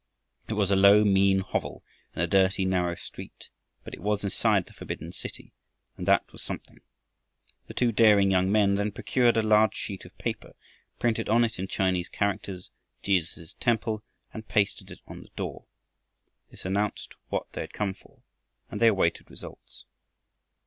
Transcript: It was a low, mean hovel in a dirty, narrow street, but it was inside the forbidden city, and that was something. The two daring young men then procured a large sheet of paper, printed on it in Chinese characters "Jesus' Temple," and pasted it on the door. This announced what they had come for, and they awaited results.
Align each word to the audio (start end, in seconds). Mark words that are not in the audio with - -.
It 0.49 0.53
was 0.55 0.71
a 0.71 0.75
low, 0.75 1.03
mean 1.03 1.41
hovel 1.41 1.83
in 2.15 2.23
a 2.23 2.25
dirty, 2.27 2.65
narrow 2.65 2.95
street, 2.95 3.49
but 3.83 3.93
it 3.93 3.99
was 3.99 4.23
inside 4.23 4.65
the 4.65 4.73
forbidden 4.73 5.11
city, 5.11 5.53
and 5.95 6.07
that 6.07 6.31
was 6.31 6.41
something. 6.41 6.79
The 7.67 7.75
two 7.75 7.91
daring 7.91 8.31
young 8.31 8.51
men 8.51 8.73
then 8.73 8.93
procured 8.93 9.37
a 9.37 9.43
large 9.43 9.75
sheet 9.75 10.03
of 10.03 10.17
paper, 10.17 10.55
printed 10.97 11.29
on 11.29 11.43
it 11.43 11.59
in 11.59 11.67
Chinese 11.67 12.09
characters 12.09 12.71
"Jesus' 13.03 13.53
Temple," 13.59 14.03
and 14.33 14.47
pasted 14.47 14.89
it 14.89 15.01
on 15.05 15.21
the 15.21 15.29
door. 15.35 15.65
This 16.49 16.65
announced 16.65 17.13
what 17.29 17.51
they 17.51 17.61
had 17.61 17.71
come 17.71 17.93
for, 17.93 18.23
and 18.71 18.81
they 18.81 18.87
awaited 18.87 19.29
results. 19.29 19.85